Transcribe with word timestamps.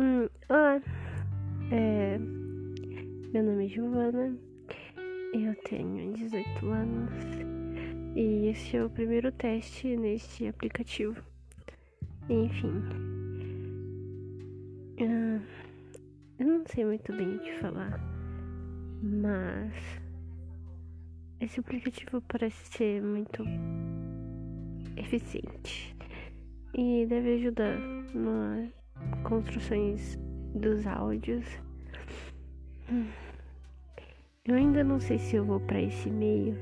Hum, 0.00 0.28
olá, 0.48 0.80
é, 1.72 2.18
meu 3.32 3.42
nome 3.42 3.66
é 3.66 3.68
Giovana, 3.68 4.38
eu 5.34 5.56
tenho 5.64 6.12
18 6.12 6.70
anos 6.70 7.10
e 8.14 8.46
esse 8.46 8.76
é 8.76 8.84
o 8.84 8.90
primeiro 8.90 9.32
teste 9.32 9.96
neste 9.96 10.46
aplicativo. 10.46 11.20
Enfim, 12.28 12.80
ah, 15.00 15.42
eu 16.38 16.46
não 16.46 16.64
sei 16.68 16.84
muito 16.84 17.12
bem 17.12 17.34
o 17.34 17.40
que 17.40 17.58
falar, 17.58 18.00
mas 19.02 19.74
esse 21.40 21.58
aplicativo 21.58 22.22
parece 22.28 22.68
ser 22.68 23.02
muito 23.02 23.42
eficiente 24.96 25.92
e 26.72 27.04
deve 27.04 27.34
ajudar 27.34 27.76
nós 28.14 28.77
construções 29.22 30.18
dos 30.54 30.86
áudios. 30.86 31.44
Eu 34.44 34.54
ainda 34.54 34.82
não 34.82 34.98
sei 34.98 35.18
se 35.18 35.36
eu 35.36 35.44
vou 35.44 35.60
para 35.60 35.82
esse 35.82 36.08
meio, 36.10 36.56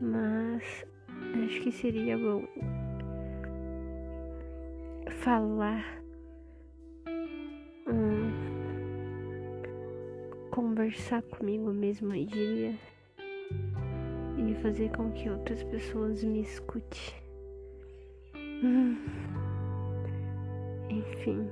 mas 0.00 0.86
acho 1.44 1.60
que 1.60 1.70
seria 1.70 2.16
bom 2.16 2.42
falar, 5.18 5.84
hum, 7.86 8.30
conversar 10.50 11.20
comigo 11.22 11.70
mesmo, 11.72 12.12
diria, 12.12 12.74
e 14.38 14.54
fazer 14.62 14.90
com 14.96 15.12
que 15.12 15.28
outras 15.28 15.62
pessoas 15.64 16.24
me 16.24 16.40
escutem. 16.40 17.12
Hum. 18.34 19.17
Hum. 21.30 21.50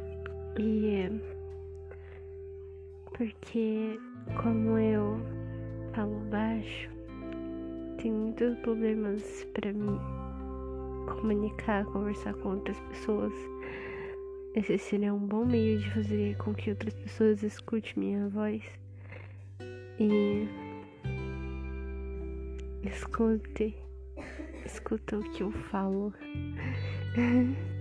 E 0.58 0.88
é 0.94 1.10
porque 3.16 3.98
como 4.42 4.78
eu 4.78 5.18
falo 5.94 6.18
baixo, 6.30 6.90
tem 7.98 8.12
muitos 8.12 8.58
problemas 8.58 9.46
para 9.54 9.72
me 9.72 9.98
comunicar, 11.06 11.84
conversar 11.86 12.34
com 12.34 12.50
outras 12.50 12.78
pessoas. 12.80 13.32
Esse 14.54 14.76
seria 14.76 15.14
um 15.14 15.18
bom 15.18 15.44
meio 15.44 15.78
de 15.78 15.90
fazer 15.92 16.36
com 16.36 16.54
que 16.54 16.70
outras 16.70 16.94
pessoas 16.94 17.42
escutem 17.42 17.92
minha 17.96 18.28
voz 18.28 18.62
e 19.98 20.46
escute, 22.82 23.74
escuta 24.66 25.16
o 25.16 25.30
que 25.30 25.42
eu 25.42 25.52
falo. 25.70 26.12